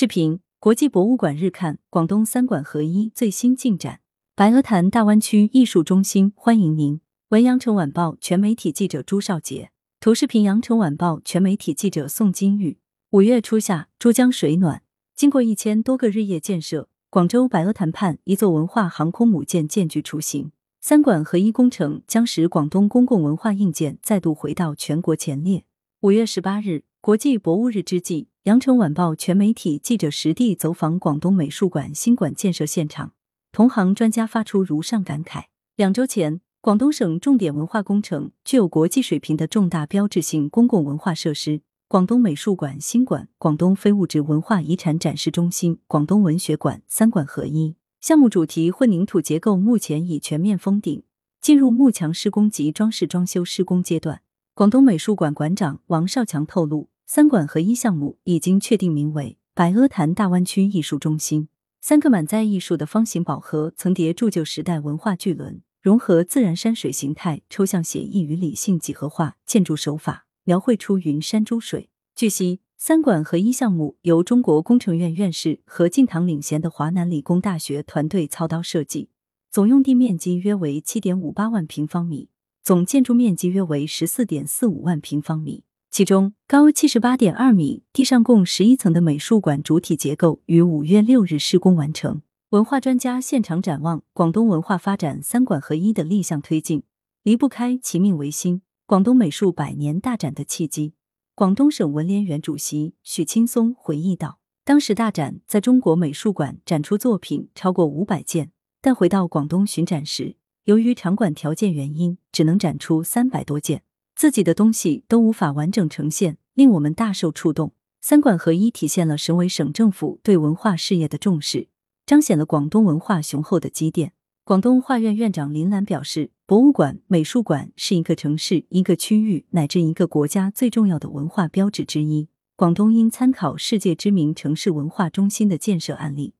[0.00, 3.98] 视频：国际博物馆日看，广东三馆合一最新进展。
[4.36, 7.00] 白鹅潭大湾区艺术中心欢迎您。
[7.30, 12.78] 文阳城晚报全媒体记者朱少杰，图视频：阳城晚报全媒体记者宋金玉。
[13.10, 14.82] 五月初夏，珠江水暖，
[15.16, 20.52] 经过一千多个日夜建设，广州白鹅潭畔一座文化航空母舰建具雏形。
[20.80, 25.64] 三馆合一工程将使广东公共文化硬件再度回到全国前列。
[26.02, 28.28] 五月十八日，国际博物日之际。
[28.42, 33.12] 羊城晚报全媒体记者实地走访广东美术馆新馆建设现场，
[33.52, 35.44] 同行专家发出如上感慨：
[35.76, 47.76] 两周前，广东省重点文化工程、具有国际水平的重大标志性公共文化设施——广东美术馆新馆、广东非物质文化遗产展示中心、广东文学馆三馆合一。
[48.00, 51.04] 项目主题混凝土结构目前已全面封顶，
[51.40, 54.22] 进入幕墙施工及装饰装修施工阶段。
[54.58, 56.88] 广东美术馆馆长王少强透露。
[57.06, 61.48] 三馆合一项目已经确定名为白鹅潭大湾区艺术中心。
[61.80, 71.88] 三个满载艺术的方形宝盒层叠铸就时代文化巨轮，融合自然山水形态、抽象写意与理性几何化建筑手法，描绘出云山珠水。
[72.16, 79.10] 据悉，三馆合一项目由中国工程院院士何敬堂领衔的华南理工大学团队操刀设计，
[79.52, 82.28] 总用地面积约为七点五八万平方米，
[82.68, 85.64] 总建筑面积约为十四点四五万平方米。
[85.90, 92.20] 其中，高七十八点二米、地上共十一层的美术馆主体结构于五月六日施工完成。
[92.50, 96.82] 文化专家现场展望广东文化发展三馆合一的立项推进，
[97.22, 100.92] 离不开其命为新——广东美术百年大展的契机。
[101.34, 110.36] 广东省文联原主席许青松回忆道：“当时大展在中国美术馆展出作品超过五百件，但回到广东巡展时，
[110.68, 117.72] 由于场馆条件原因，只能展出三百多件。”自己的东西都无法完整呈现，令我们大受触动。
[118.02, 121.68] 三馆合一体现了省委省政府对文化事业的重视，
[122.04, 124.12] 彰显了广东文化雄厚的积淀。
[124.44, 132.28] 广东画院院长林兰表示，博物馆、美术馆是一个城市、一个区域乃至一个国家最重要的文化标志之一。
[132.56, 136.34] 广东应参考世界知名城市文化中心的建设案例，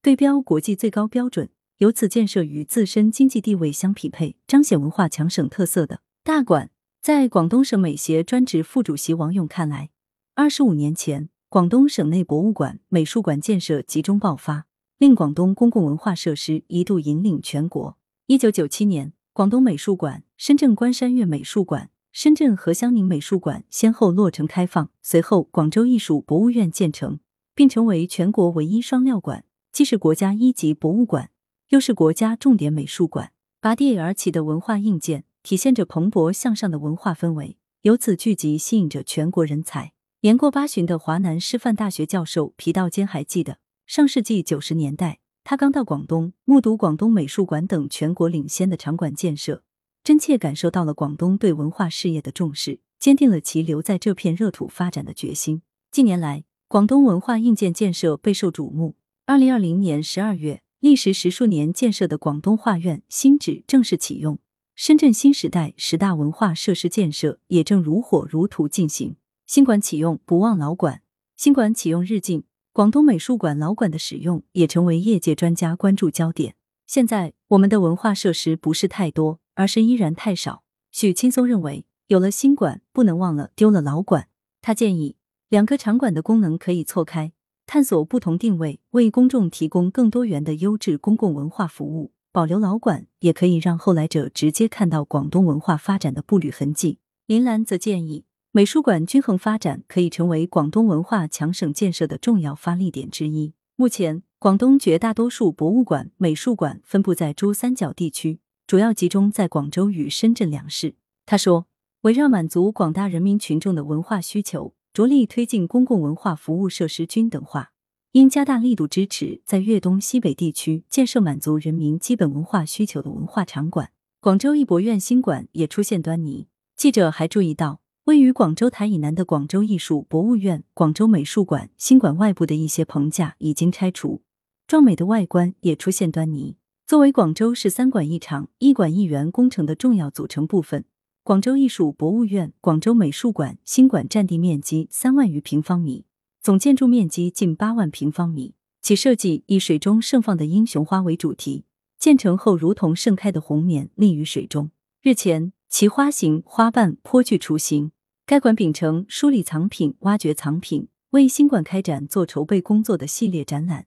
[0.00, 1.50] 对标国际最高标准，
[1.84, 6.70] 由此建设与自身经济地位相匹配、彰显文化强省特色的大馆。
[7.02, 9.90] 在广东省美协专职副主席王勇看来，
[10.34, 14.64] 二十五年前，广东省内博物馆、美术馆建设集中爆发，
[14.96, 17.98] 令广东公共文化设施一度引领全国。
[18.28, 27.20] 一九九七年，广东美术馆、深圳关山月美术馆、深圳何香凝美术馆先后落成开放，随后广州艺术博物院建成，
[27.54, 31.28] 并成为全国唯一双料馆，既是国家一级博物馆，
[31.68, 33.32] 又是国家重点美术馆。
[33.60, 35.24] 拔地而起的文化硬件。
[35.44, 39.92] 体现着蓬勃向上的文化氛围，由此聚集吸引着全国人才。
[40.22, 49.62] 年过八旬的华南师范大学教授皮道坚还记得，上世纪九十年代，他刚到广东，目睹广东美术馆等全国领先的场馆建设，
[50.02, 55.60] 真切感受到了广东对文化事业的重视，坚定了其留在这片热土发展的决心。
[55.90, 58.96] 近年来，广东文化硬件建设备受瞩目。
[59.26, 64.38] 二零二零年十二月，历时十数年建设的广东画院新址正式启用。
[64.74, 69.16] 深圳新时代十大文化设施建设也正如火如荼进行。
[69.46, 71.00] 新馆启用不忘老馆，
[71.36, 76.54] 新馆启用日近，广东美术馆老馆的使用也成为业界专家关注焦点。
[76.86, 80.64] 现在我们的文化设施不是太多，而是依然太少。
[80.92, 84.28] 许青松认为，有了新馆，不能忘了丢了老馆。
[84.60, 85.16] 他建议，
[85.48, 87.32] 两个场馆的功能可以错开，
[87.74, 92.12] 探索不同定位，为公众提供更多元的优质公共文化服务。
[92.30, 97.00] 保留老馆，也可以让后来者直接看到广东文化发展的步履痕迹。
[97.26, 103.54] 林兰则建议，美术馆均衡发展可以成为广东文化强省建设的重要发力点之一。
[103.74, 110.94] 目前，广东绝大多数博物馆、美术馆分布在珠三角地区，主要集中在广州与深圳两市。
[111.26, 111.66] 他说，
[112.02, 117.72] 围绕满足广大人民群众的文化需求，着力推进公共文化服务设施均等化。
[118.12, 123.90] 应加大力度支持在粤东西北地区建设满足人民基本文化需求的文化场馆。
[124.20, 126.46] 广州艺博院新馆也出现端倪。
[126.76, 134.22] 记者还注意到，位于广州台以南的广州艺术博物院、广州美术馆新馆外部的一些棚架已经拆除，
[134.68, 136.56] 壮美的外观也出现端倪。
[136.86, 140.84] 作为广州市三馆一场、一馆一园工程的重要组成部分，
[141.24, 146.04] 广州艺术博物院、广州美术馆新馆占地面积三万余平方米。
[146.42, 151.64] 总建筑面积近八万平方米，其设计以水中盛放的英雄花为主题，
[151.98, 154.70] 建成后如同盛开的红棉立于水中。
[155.00, 157.92] 日前，其花型花瓣颇具雏形。
[158.26, 163.80] 该馆秉承梳理藏品、挖掘藏品、为新馆开展做筹备工作的系列展览《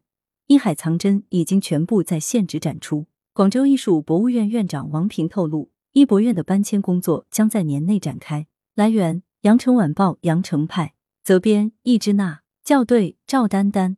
[0.48, 3.06] 艺海藏珍》已经全部在现址展出。
[3.32, 8.46] 广州艺术博物院院长王平透露，医博院的搬迁工作将在年内展开。
[8.76, 13.98] 来源：羊城晚报羊城派，责编：易之娜，校对：赵丹丹。